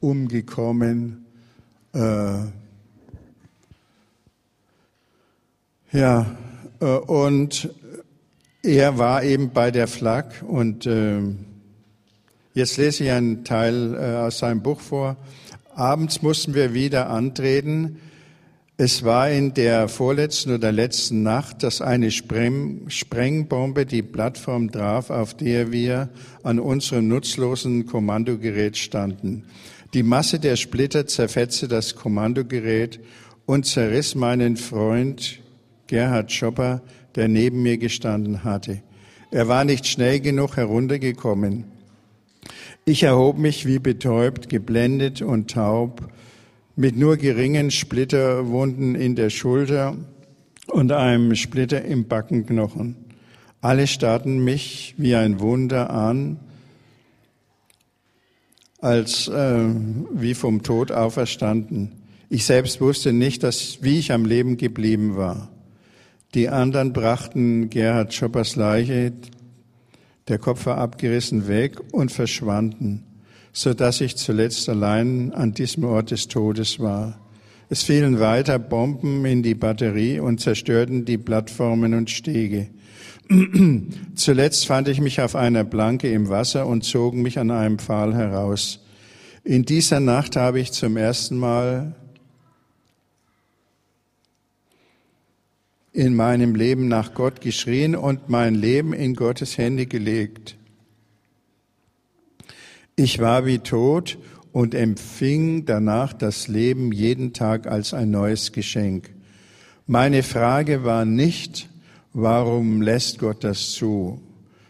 [0.00, 1.24] umgekommen.
[1.92, 2.38] Äh,
[5.92, 6.26] ja,
[6.80, 7.70] äh, und
[8.64, 11.20] er war eben bei der Flak und äh,
[12.52, 15.16] jetzt lese ich einen Teil äh, aus seinem Buch vor.
[15.76, 18.00] Abends mussten wir wieder antreten.
[18.76, 25.10] Es war in der vorletzten oder letzten Nacht, dass eine Spreng Sprengbombe die Plattform traf,
[25.10, 26.08] auf der wir
[26.42, 29.44] an unserem nutzlosen Kommandogerät standen.
[29.94, 32.98] Die Masse der Splitter zerfetzte das Kommandogerät
[33.46, 35.38] und zerriss meinen Freund
[35.86, 36.82] Gerhard Schopper,
[37.14, 38.82] der neben mir gestanden hatte.
[39.30, 41.62] Er war nicht schnell genug heruntergekommen.
[42.84, 46.08] Ich erhob mich wie betäubt, geblendet und taub
[46.76, 49.96] mit nur geringen Splitterwunden in der Schulter
[50.68, 52.96] und einem Splitter im Backenknochen.
[53.60, 56.38] Alle starrten mich wie ein Wunder an,
[58.80, 59.68] als äh,
[60.12, 61.92] wie vom Tod auferstanden.
[62.28, 65.50] Ich selbst wusste nicht, dass, wie ich am Leben geblieben war.
[66.34, 69.12] Die anderen brachten Gerhard Schoppers Leiche,
[70.28, 73.04] der Kopf war abgerissen, weg und verschwanden
[73.54, 77.20] so dass ich zuletzt allein an diesem Ort des Todes war.
[77.70, 82.68] Es fielen weiter Bomben in die Batterie und zerstörten die Plattformen und Stege.
[84.16, 88.14] Zuletzt fand ich mich auf einer Planke im Wasser und zogen mich an einem Pfahl
[88.14, 88.80] heraus.
[89.44, 91.94] In dieser Nacht habe ich zum ersten Mal
[95.92, 100.56] in meinem Leben nach Gott geschrien und mein Leben in Gottes Hände gelegt.
[102.96, 104.18] Ich war wie tot
[104.52, 109.10] und empfing danach das Leben jeden Tag als ein neues Geschenk.
[109.88, 111.68] Meine Frage war nicht,
[112.12, 114.20] warum lässt Gott das zu,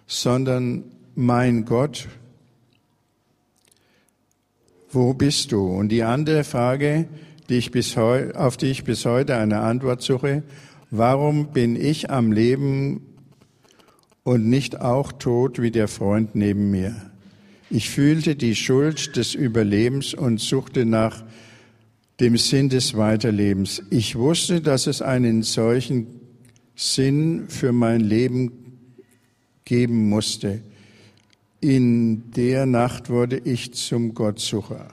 [0.07, 0.85] sondern
[1.15, 2.09] mein Gott,
[4.91, 5.67] wo bist du?
[5.67, 7.07] Und die andere Frage,
[7.51, 10.45] die ich bis heu, auf die ich bis heute eine Antwort suche,
[10.91, 13.03] warum bin ich am Leben
[14.23, 17.14] und nicht auch tot wie der Freund neben mir?
[17.71, 21.25] Ich fühlte die Schuld des Überlebens und suchte nach
[22.21, 23.83] dem Sinn des Weiterlebens.
[23.91, 26.07] Ich wusste, dass es einen solchen
[26.77, 28.53] Sinn für mein Leben
[29.65, 30.61] geben musste.
[31.61, 34.89] In der Nacht wurde ich zum Gottsucher.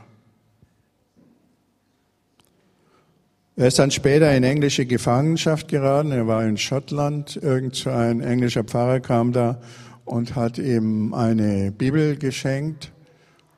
[3.58, 6.12] Er ist dann später in englische Gefangenschaft geraten.
[6.12, 7.36] Er war in Schottland.
[7.36, 9.62] Irgend so ein englischer Pfarrer kam da
[10.06, 12.92] und hat ihm eine Bibel geschenkt.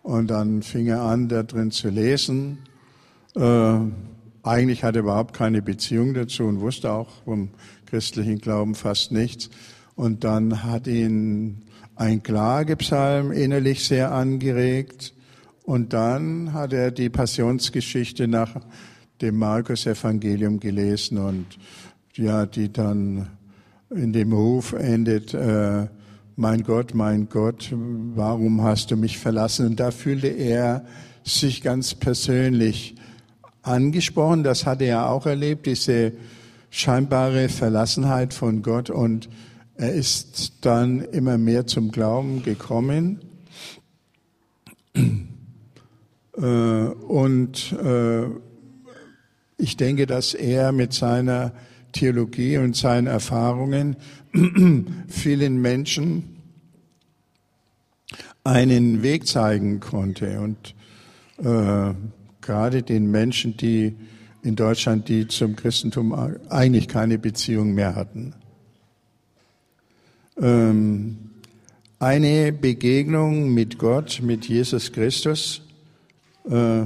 [0.02, 2.60] Und dann fing er an, da drin zu lesen.
[3.36, 3.80] Äh,
[4.44, 7.50] eigentlich hatte er überhaupt keine Beziehung dazu und wusste auch vom
[7.86, 9.50] christlichen Glauben fast nichts.
[9.96, 11.64] Und dann hat ihn
[11.96, 15.14] ein Klagepsalm innerlich sehr angeregt.
[15.64, 18.60] Und dann hat er die Passionsgeschichte nach
[19.22, 21.46] dem Markus-Evangelium gelesen und
[22.16, 23.30] ja, die dann
[23.90, 25.88] in dem Ruf endet, äh,
[26.36, 29.68] mein Gott, mein Gott, warum hast du mich verlassen?
[29.68, 30.86] Und da fühlte er
[31.24, 32.96] sich ganz persönlich
[33.62, 34.44] angesprochen.
[34.44, 36.14] Das hatte er auch erlebt, diese
[36.70, 38.90] scheinbare Verlassenheit von Gott.
[38.90, 39.30] Und
[39.76, 43.20] er ist dann immer mehr zum Glauben gekommen.
[44.96, 48.26] Äh, und äh,
[49.58, 51.54] ich denke, dass er mit seiner
[51.92, 53.98] Theologie und seinen Erfahrungen
[55.08, 56.38] vielen Menschen
[58.44, 60.76] einen Weg zeigen konnte und
[61.38, 61.94] äh,
[62.42, 63.96] gerade den Menschen, die
[64.42, 66.14] in Deutschland, die zum Christentum
[66.50, 68.36] eigentlich keine Beziehung mehr hatten.
[70.42, 71.18] Ähm,
[72.00, 75.62] eine Begegnung mit Gott, mit Jesus Christus,
[76.50, 76.86] äh,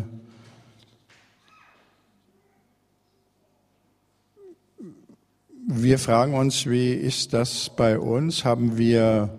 [5.70, 8.46] Wir fragen uns, wie ist das bei uns?
[8.46, 9.38] Haben wir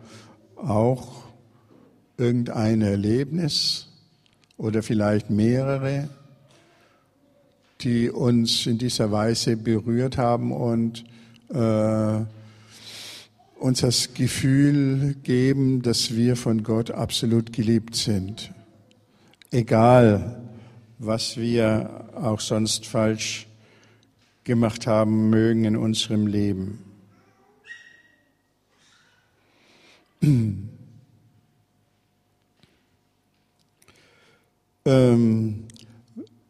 [0.57, 1.23] auch
[2.19, 3.89] irgendein Erlebnis
[4.59, 6.11] oder vielleicht mehrere,
[7.81, 11.03] die uns in dieser Weise berührt haben und
[11.49, 12.21] äh,
[13.59, 18.53] uns das Gefühl geben, dass wir von Gott absolut geliebt sind.
[19.51, 20.43] Egal,
[20.99, 23.48] was wir auch sonst falsch
[24.49, 26.79] gemacht haben mögen in unserem Leben.
[34.87, 35.65] ähm,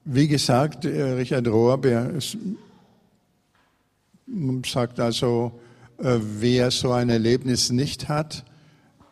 [0.05, 2.13] wie gesagt, äh, Richard Rohrbeer
[4.65, 5.61] sagt also,
[5.99, 8.45] äh, wer so ein Erlebnis nicht hat,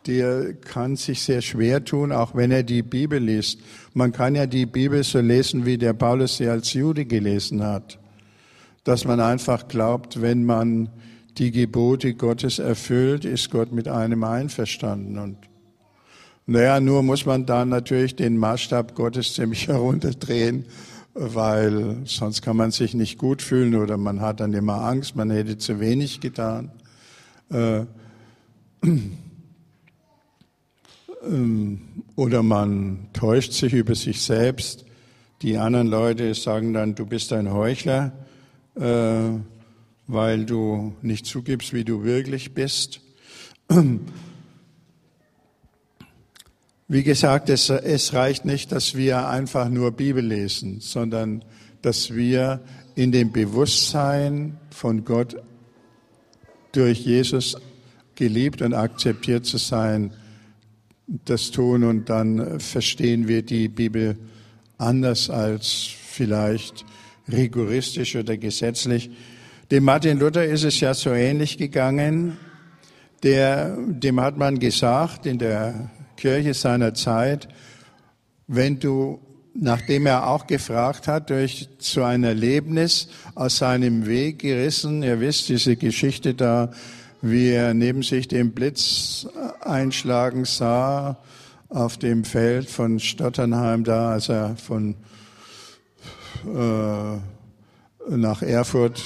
[0.05, 3.59] der kann sich sehr schwer tun, auch wenn er die Bibel liest.
[3.93, 7.99] Man kann ja die Bibel so lesen, wie der Paulus sie als Jude gelesen hat
[8.87, 10.87] dass man einfach glaubt, wenn man
[11.37, 15.17] die Gebote Gottes erfüllt, ist Gott mit einem einverstanden.
[15.17, 15.37] Und
[16.45, 20.63] naja, nur muss man dann natürlich den Maßstab Gottes ziemlich herunterdrehen,
[21.13, 25.31] weil sonst kann man sich nicht gut fühlen oder man hat dann immer Angst, man
[25.31, 26.71] hätte zu wenig getan.
[27.51, 27.81] Äh,
[31.25, 31.81] ähm,
[32.15, 34.85] oder man täuscht sich über sich selbst.
[35.41, 38.13] Die anderen Leute sagen dann, du bist ein Heuchler
[38.79, 39.39] äh,
[40.07, 43.01] weil du nicht zugibst, wie du wirklich bist.
[46.87, 51.43] Wie gesagt, es, es reicht nicht, dass wir einfach nur Bibel lesen, sondern
[51.81, 52.61] dass wir
[52.95, 55.35] in dem Bewusstsein von Gott
[56.71, 57.57] durch Jesus
[58.15, 60.13] geliebt und akzeptiert zu sein,
[61.07, 64.17] das tun und dann verstehen wir die Bibel
[64.77, 66.85] anders als vielleicht
[67.31, 69.09] rigoristisch oder gesetzlich.
[69.71, 72.37] Dem Martin Luther ist es ja so ähnlich gegangen.
[73.23, 77.47] Der, dem hat man gesagt in der Kirche seiner Zeit,
[78.47, 79.19] wenn du,
[79.53, 85.49] nachdem er auch gefragt hat, durch so ein Erlebnis aus seinem Weg gerissen, ihr wisst
[85.49, 86.71] diese Geschichte da,
[87.21, 89.27] wie er neben sich den Blitz
[89.61, 91.17] einschlagen sah
[91.69, 94.95] auf dem Feld von Stotternheim da, als er von
[96.45, 99.01] äh, nach Erfurt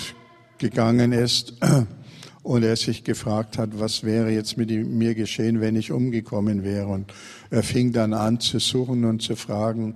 [0.57, 1.53] gegangen ist
[2.43, 6.87] und er sich gefragt hat, was wäre jetzt mit mir geschehen, wenn ich umgekommen wäre.
[6.87, 7.13] Und
[7.49, 9.95] er fing dann an zu suchen und zu fragen,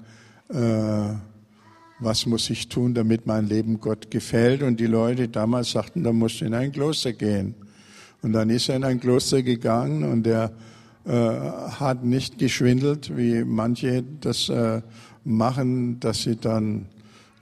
[0.49, 1.13] äh,
[1.99, 4.63] was muss ich tun, damit mein Leben Gott gefällt.
[4.63, 7.55] Und die Leute damals sagten, da musst du in ein Kloster gehen.
[8.21, 10.51] Und dann ist er in ein Kloster gegangen und er
[11.05, 14.81] äh, hat nicht geschwindelt, wie manche das äh,
[15.23, 16.87] machen, dass sie dann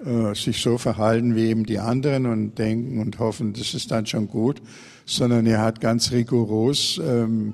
[0.05, 4.05] äh, sich so verhalten wie eben die anderen und denken und hoffen, das ist dann
[4.05, 4.61] schon gut,
[5.05, 7.53] sondern er hat ganz rigoros ähm,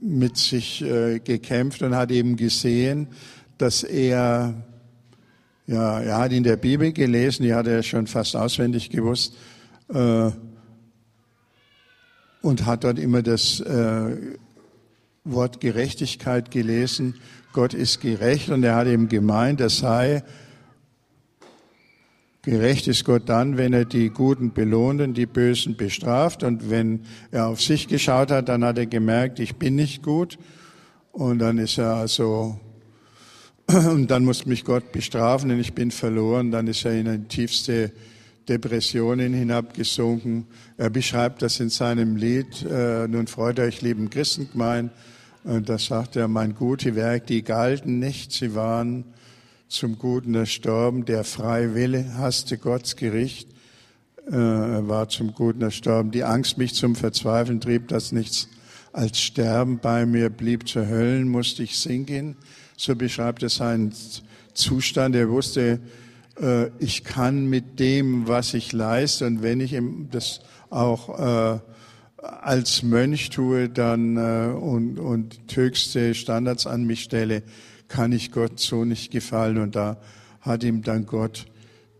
[0.00, 3.08] mit sich äh, gekämpft und hat eben gesehen,
[3.58, 4.54] dass er,
[5.66, 9.36] ja, er hat in der Bibel gelesen, die hat er schon fast auswendig gewusst,
[9.88, 10.30] äh,
[12.40, 14.16] und hat dort immer das äh,
[15.24, 17.14] Wort Gerechtigkeit gelesen.
[17.52, 20.24] Gott ist gerecht und er hat eben gemeint, das sei
[22.44, 26.42] Gerecht ist Gott dann, wenn er die Guten belohnt und die Bösen bestraft.
[26.42, 30.38] Und wenn er auf sich geschaut hat, dann hat er gemerkt, ich bin nicht gut.
[31.12, 32.58] Und dann ist er also,
[33.68, 36.50] und dann muss mich Gott bestrafen, denn ich bin verloren.
[36.50, 37.92] Dann ist er in eine tiefste
[38.48, 40.46] Depressionen hinabgesunken.
[40.76, 44.90] Er beschreibt das in seinem Lied, äh, nun freut euch, lieben Christengemein.
[45.44, 49.04] Und da sagt er, mein gute Werk, die galten nicht, sie waren
[49.72, 51.06] zum Guten erstorben.
[51.06, 53.48] Der freie Wille hasste Gottes Gericht,
[54.26, 56.12] äh, war zum Guten erstorben.
[56.12, 58.48] Die Angst mich zum Verzweifeln trieb, dass nichts
[58.92, 60.68] als Sterben bei mir blieb.
[60.68, 62.36] Zur Höllen musste ich sinken.
[62.76, 63.94] So beschreibt er seinen
[64.52, 65.16] Zustand.
[65.16, 65.80] Er wusste,
[66.38, 69.74] äh, ich kann mit dem, was ich leiste, und wenn ich
[70.10, 71.58] das auch äh,
[72.22, 77.42] als Mönch tue dann äh, und, und höchste Standards an mich stelle,
[77.92, 79.58] kann ich Gott so nicht gefallen.
[79.58, 79.98] Und da
[80.40, 81.46] hat ihm dann Gott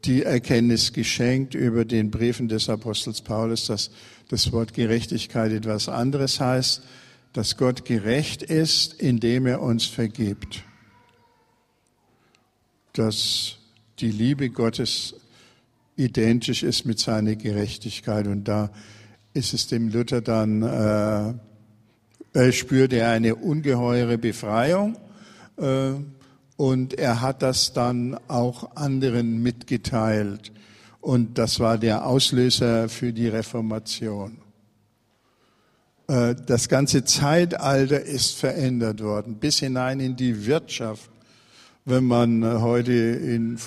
[0.04, 3.90] die Erkenntnis geschenkt über den Briefen des Apostels Paulus, dass
[4.28, 6.82] das Wort Gerechtigkeit etwas anderes heißt,
[7.34, 10.64] dass Gott gerecht ist, indem er uns vergibt.
[12.94, 13.58] Dass
[14.00, 15.14] die Liebe Gottes
[15.96, 18.26] identisch ist mit seiner Gerechtigkeit.
[18.26, 18.70] Und da
[19.34, 21.34] ist es dem Luther dann, äh,
[22.34, 24.96] er spürte eine ungeheure Befreiung
[26.56, 30.52] und er hat das dann auch anderen mitgeteilt.
[31.00, 34.38] Und das war der Auslöser für die Reformation.
[36.06, 41.10] Äh, das ganze Zeitalter ist verändert worden, bis hinein in die Wirtschaft,
[41.84, 43.58] wenn man äh, heute in,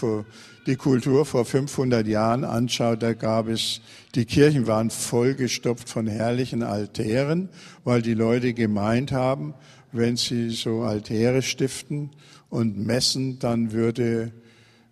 [0.65, 3.81] die Kultur vor 500 Jahren anschaut, da gab es,
[4.15, 7.49] die Kirchen waren vollgestopft von herrlichen Altären,
[7.83, 9.53] weil die Leute gemeint haben,
[9.95, 12.11] wenn sie so Altäre stiften
[12.49, 14.31] und messen, dann würde,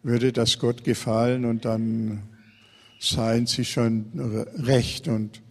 [0.02, 2.24] würde das Gott gefallen und dann
[3.00, 4.06] seien sie schon
[4.58, 5.08] recht.
[5.08, 5.42] Und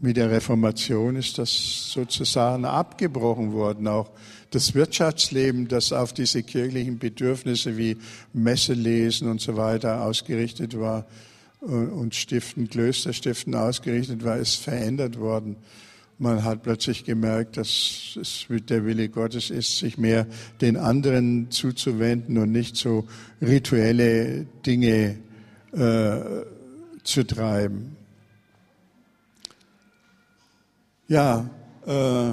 [0.00, 3.86] mit der Reformation ist das sozusagen abgebrochen worden.
[3.86, 4.10] Auch
[4.50, 7.96] das Wirtschaftsleben, das auf diese kirchlichen Bedürfnisse wie
[8.32, 11.06] Messe lesen und so weiter ausgerichtet war
[11.62, 15.56] äh, und Stiften, Klösterstiften ausgerichtet war, ist verändert worden.
[16.18, 20.26] Man hat plötzlich gemerkt, dass es der Wille Gottes ist, sich mehr
[20.60, 23.06] den anderen zuzuwenden und nicht so
[23.40, 25.18] rituelle Dinge
[25.72, 26.20] äh,
[27.02, 27.96] zu treiben.
[31.08, 31.50] Ja,
[31.86, 32.32] äh,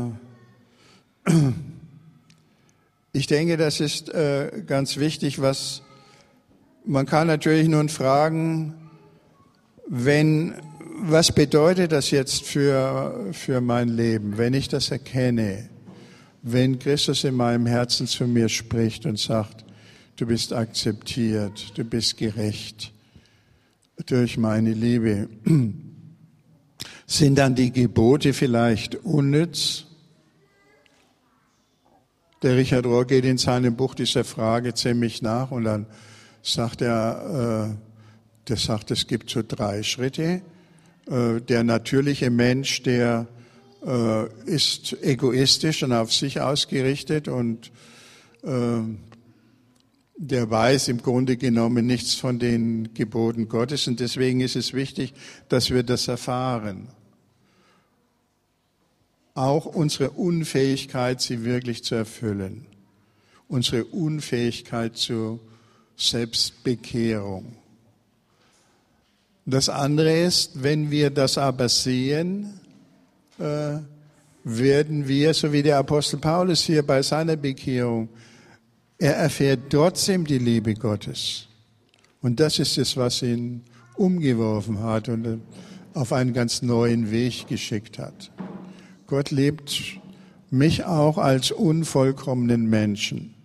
[3.12, 5.82] ich denke, das ist äh, ganz wichtig, was
[6.86, 8.74] man kann natürlich nun fragen,
[9.88, 10.54] wenn,
[11.02, 15.70] was bedeutet das jetzt für, für mein Leben, wenn ich das erkenne,
[16.42, 19.66] wenn Christus in meinem Herzen zu mir spricht und sagt,
[20.16, 22.92] du bist akzeptiert, du bist gerecht
[24.06, 25.30] durch meine Liebe.
[27.08, 29.86] Sind dann die Gebote vielleicht unnütz?
[32.42, 35.88] Der Richard Rohr geht in seinem Buch dieser Frage ziemlich nach und dann
[36.42, 40.42] sagt er, äh, der sagt, es gibt so drei Schritte.
[41.10, 43.28] Äh, der natürliche Mensch, der
[43.86, 47.72] äh, ist egoistisch und auf sich ausgerichtet und
[48.44, 48.82] äh,
[50.18, 55.14] der weiß im Grunde genommen nichts von den Geboten Gottes und deswegen ist es wichtig,
[55.48, 56.90] dass wir das erfahren
[59.40, 62.66] auch unsere Unfähigkeit, sie wirklich zu erfüllen.
[63.48, 65.40] Unsere Unfähigkeit zur
[65.96, 67.56] Selbstbekehrung.
[69.46, 72.60] Das andere ist, wenn wir das aber sehen,
[73.40, 73.78] äh,
[74.44, 78.10] werden wir, so wie der Apostel Paulus hier bei seiner Bekehrung,
[78.98, 81.48] er erfährt trotzdem die Liebe Gottes.
[82.22, 83.64] Und das ist es, was ihn
[83.96, 85.42] umgeworfen hat und
[85.94, 88.32] auf einen ganz neuen Weg geschickt hat.
[89.08, 90.00] Gott liebt
[90.50, 93.36] mich auch als unvollkommenen Menschen.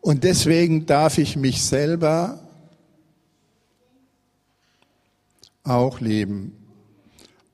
[0.00, 2.40] Und deswegen darf ich mich selber
[5.70, 6.52] auch lieben.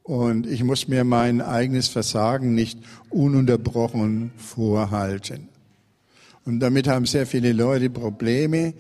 [0.02, 2.78] Und ich muss mir mein eigenes Versagen nicht
[3.10, 5.48] ununterbrochen vorhalten.
[6.44, 8.74] Und damit haben sehr viele Leute Probleme,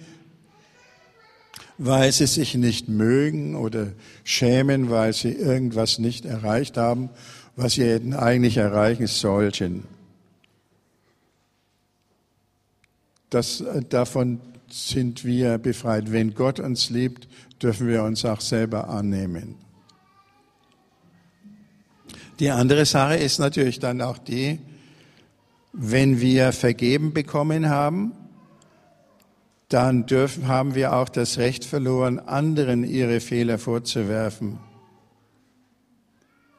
[1.78, 3.88] weil sie sich nicht mögen oder
[4.22, 7.10] schämen, weil sie irgendwas nicht erreicht haben
[7.56, 9.84] was sie hätten eigentlich erreichen sollten.
[13.30, 16.12] Das, äh, davon sind wir befreit.
[16.12, 17.28] Wenn Gott uns liebt,
[17.62, 19.56] dürfen wir uns auch selber annehmen.
[22.38, 24.58] Die andere Sache ist natürlich dann auch die,
[25.72, 28.12] wenn wir vergeben bekommen haben,
[29.68, 34.58] dann dürfen, haben wir auch das Recht verloren, anderen ihre Fehler vorzuwerfen.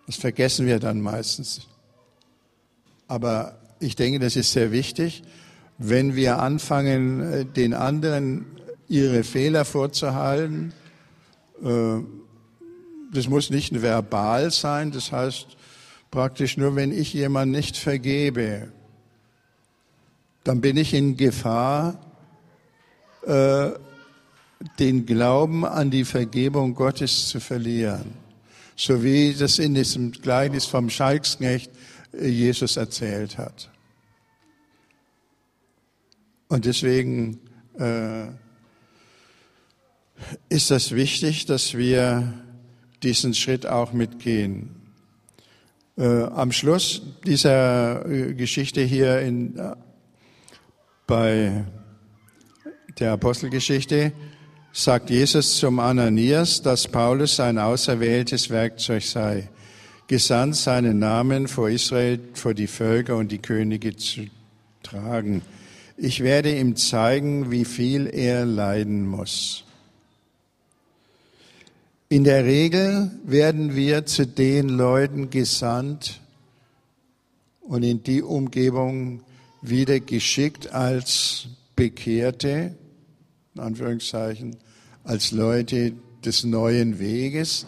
[0.08, 1.68] Das vergessen wir dann meistens.
[3.08, 5.24] Aber ich denke, das ist sehr wichtig,
[5.78, 8.46] wenn wir anfangen, äh, den anderen
[8.88, 10.74] ihre Fehler vorzuhalten.
[11.64, 12.04] Äh,
[13.14, 15.48] das muss nicht verbal sein, das heißt
[16.12, 18.72] praktisch nur, wenn ich jemand nicht vergebe,
[20.44, 22.00] dann bin ich in Gefahr,
[23.26, 23.72] äh,
[24.80, 28.14] den Glauben an die Vergebung Gottes zu verlieren.
[28.76, 31.72] So wie das in diesem Gleichnis vom Schalksknecht
[32.14, 33.70] äh, Jesus erzählt hat.
[36.48, 37.40] Und deswegen
[37.78, 38.28] äh,
[40.50, 42.34] ist das wichtig, dass wir
[43.04, 44.70] diesen Schritt auch mitgehen.
[45.98, 49.76] Äh, am Schluss dieser äh, Geschichte hier in, äh,
[51.08, 51.66] bei
[53.00, 54.12] der Apostelgeschichte
[54.74, 59.50] sagt Jesus zum Ananias, dass Paulus sein auserwähltes Werkzeug sei,
[60.08, 64.28] gesandt seinen Namen vor Israel, vor die Völker und die Könige zu
[64.84, 65.42] tragen.
[65.98, 69.64] Ich werde ihm zeigen, wie viel er leiden muss.
[72.10, 76.22] In der Regel werden wir zu den Leuten gesandt
[77.60, 79.24] und in die Umgebung
[79.62, 82.78] wieder geschickt als Bekehrte,
[83.56, 84.56] in Anführungszeichen,
[85.04, 85.92] als Leute
[86.24, 87.66] des neuen Weges,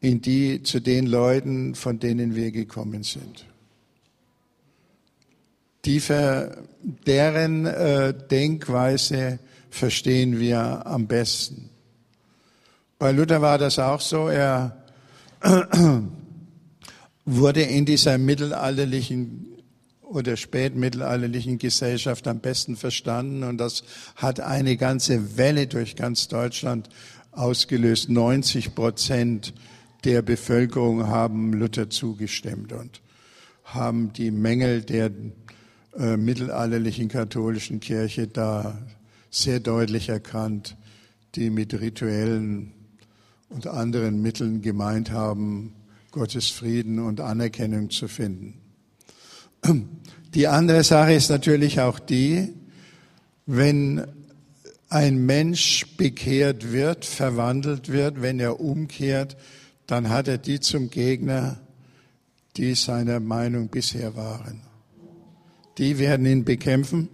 [0.00, 3.46] in die, zu den Leuten, von denen wir gekommen sind.
[5.86, 6.02] Die
[7.06, 9.38] deren äh, Denkweise
[9.70, 11.71] verstehen wir am besten.
[13.02, 14.28] Bei Luther war das auch so.
[14.28, 14.76] Er
[17.24, 19.58] wurde in dieser mittelalterlichen
[20.02, 23.82] oder spätmittelalterlichen Gesellschaft am besten verstanden und das
[24.14, 26.90] hat eine ganze Welle durch ganz Deutschland
[27.32, 28.08] ausgelöst.
[28.08, 29.52] 90 Prozent
[30.04, 33.00] der Bevölkerung haben Luther zugestimmt und
[33.64, 35.10] haben die Mängel der
[35.98, 38.78] äh, mittelalterlichen katholischen Kirche da
[39.28, 40.76] sehr deutlich erkannt,
[41.34, 42.74] die mit rituellen
[43.52, 45.74] und anderen Mitteln gemeint haben,
[46.10, 48.54] Gottes Frieden und Anerkennung zu finden.
[50.34, 52.54] Die andere Sache ist natürlich auch die,
[53.44, 54.06] wenn
[54.88, 59.36] ein Mensch bekehrt wird, verwandelt wird, wenn er umkehrt,
[59.86, 61.60] dann hat er die zum Gegner,
[62.56, 64.62] die seiner Meinung bisher waren.
[65.76, 67.08] Die werden ihn bekämpfen.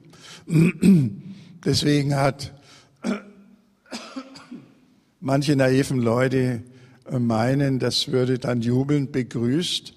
[1.65, 2.53] Deswegen hat
[5.21, 6.63] manche naiven Leute
[7.11, 9.95] meinen, das würde dann jubelnd begrüßt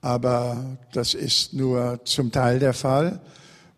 [0.00, 3.20] aber das ist nur zum Teil der Fall.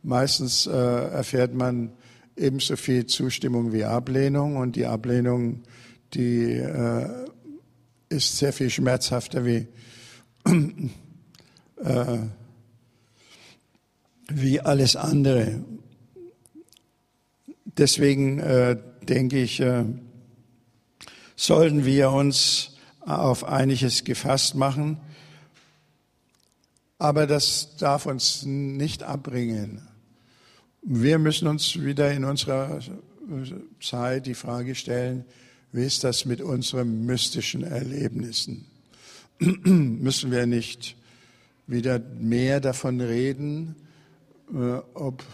[0.02, 1.92] Meistens äh, erfährt man
[2.36, 5.62] ebenso viel Zustimmung wie Ablehnung und die Ablehnung,
[6.14, 7.08] die äh,
[8.08, 9.66] ist sehr viel schmerzhafter wie,
[11.76, 12.18] äh,
[14.28, 15.64] wie alles andere.
[17.64, 18.76] Deswegen äh,
[19.08, 19.84] denke ich, äh,
[21.44, 25.00] sollten wir uns auf einiges gefasst machen
[27.00, 29.80] aber das darf uns nicht abbringen.
[30.82, 32.78] Wir müssen uns wieder in unserer
[33.80, 35.24] Zeit die Frage stellen,
[35.72, 38.66] wie ist das mit unseren mystischen Erlebnissen?
[39.38, 40.94] müssen wir nicht
[41.66, 43.76] wieder mehr davon reden,
[44.52, 45.24] äh, ob,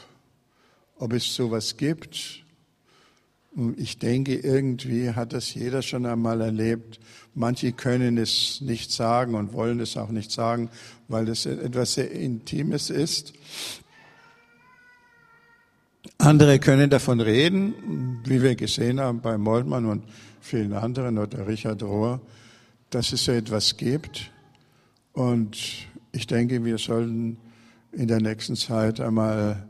[0.99, 2.45] ob es sowas gibt?
[3.77, 7.01] Ich denke, irgendwie hat das jeder schon einmal erlebt,
[7.39, 10.71] Manche können es nicht sagen und wollen es auch nicht sagen,
[11.07, 13.35] weil es etwas sehr Intimes ist.
[16.17, 20.05] Andere können davon reden, wie wir gesehen haben bei Moltmann und
[20.41, 22.23] vielen anderen oder Richard Rohr,
[22.89, 24.33] dass es so etwas gibt.
[25.13, 25.59] Und
[26.13, 27.37] ich denke, wir sollten
[27.93, 29.69] in der nächsten Zeit einmal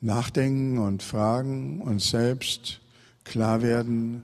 [0.00, 2.80] nachdenken und fragen, uns selbst
[3.28, 4.22] klar werden,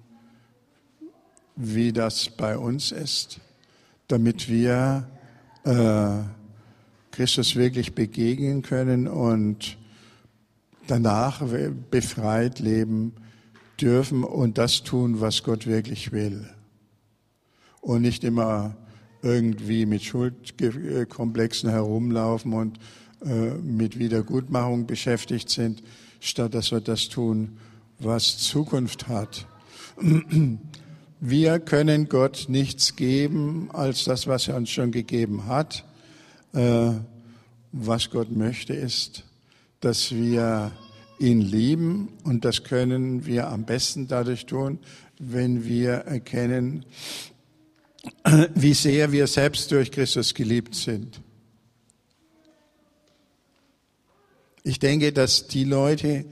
[1.56, 3.40] wie das bei uns ist,
[4.08, 5.08] damit wir
[5.64, 6.22] äh,
[7.12, 9.78] Christus wirklich begegnen können und
[10.86, 11.42] danach
[11.90, 13.12] befreit leben
[13.80, 16.48] dürfen und das tun, was Gott wirklich will.
[17.80, 18.74] Und nicht immer
[19.22, 22.78] irgendwie mit Schuldkomplexen herumlaufen und
[23.24, 25.82] äh, mit Wiedergutmachung beschäftigt sind,
[26.20, 27.58] statt dass wir das tun,
[28.04, 29.46] was Zukunft hat.
[31.20, 35.84] Wir können Gott nichts geben als das, was er uns schon gegeben hat.
[36.52, 36.92] Äh,
[37.72, 39.24] was Gott möchte, ist,
[39.80, 40.70] dass wir
[41.18, 44.78] ihn lieben und das können wir am besten dadurch tun,
[45.18, 46.84] wenn wir erkennen,
[48.54, 51.20] wie sehr wir selbst durch Christus geliebt sind.
[54.62, 56.24] Ich denke, dass die Leute,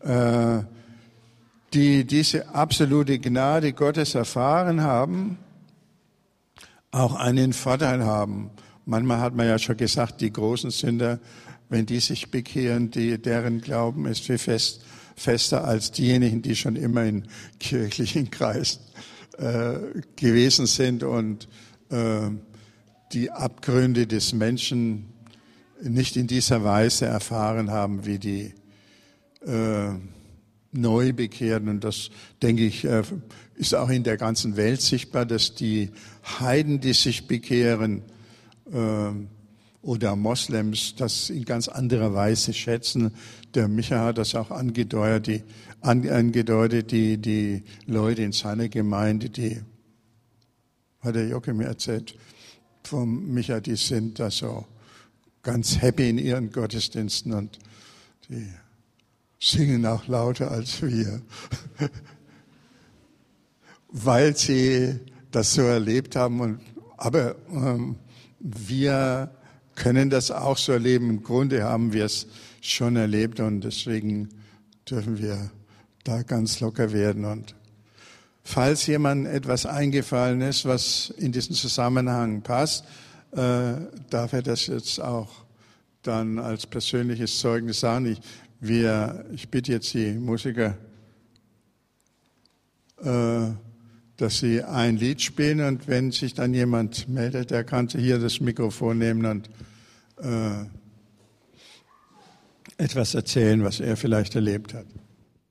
[0.00, 0.62] äh,
[1.74, 5.38] die diese absolute Gnade Gottes erfahren haben,
[6.90, 8.50] auch einen Vorteil haben.
[8.84, 11.18] Manchmal hat man ja schon gesagt, die großen Sünder,
[11.68, 14.84] wenn die sich bekehren, die, deren Glauben ist viel fest,
[15.16, 17.26] fester als diejenigen, die schon immer in
[17.58, 18.80] kirchlichen Kreisen
[19.38, 19.78] äh,
[20.14, 21.48] gewesen sind und
[21.90, 22.30] äh,
[23.12, 25.12] die Abgründe des Menschen
[25.82, 28.54] nicht in dieser Weise erfahren haben wie die
[29.44, 29.90] äh,
[30.76, 31.68] Neubekehrten.
[31.68, 32.10] Und das,
[32.42, 33.02] denke ich, äh,
[33.56, 35.90] ist auch in der ganzen Welt sichtbar, dass die
[36.38, 38.02] Heiden, die sich bekehren,
[38.72, 39.10] äh,
[39.86, 43.12] oder Moslems das in ganz anderer Weise schätzen.
[43.54, 45.42] Der Micha hat das auch angedeutet, die,
[45.80, 49.60] angedeutet, die, die Leute in seiner Gemeinde, die,
[51.00, 52.16] hat der Jocke mir erzählt,
[52.82, 54.66] vom Micha, die sind da so
[55.42, 57.60] ganz happy in ihren Gottesdiensten und
[58.28, 58.44] die
[59.38, 61.22] singen auch lauter als wir,
[63.88, 64.98] weil sie
[65.30, 66.40] das so erlebt haben.
[66.40, 66.60] Und,
[66.96, 67.96] aber ähm,
[68.40, 69.30] wir
[69.74, 71.10] können das auch so erleben.
[71.10, 72.26] Im Grunde haben wir es
[72.60, 74.28] schon erlebt und deswegen
[74.88, 75.50] dürfen wir
[76.04, 77.24] da ganz locker werden.
[77.24, 77.54] Und
[78.42, 82.84] falls jemand etwas eingefallen ist, was in diesen Zusammenhang passt,
[83.32, 83.74] äh,
[84.10, 85.28] darf er das jetzt auch
[86.02, 88.06] dann als persönliches Zeugnis sagen.
[88.06, 88.20] Ich,
[88.60, 90.76] wir, ich bitte jetzt die Musiker,
[93.02, 93.48] äh,
[94.16, 98.40] dass sie ein Lied spielen und wenn sich dann jemand meldet, der kann hier das
[98.40, 99.50] Mikrofon nehmen und
[100.22, 100.64] äh,
[102.78, 104.86] etwas erzählen, was er vielleicht erlebt hat.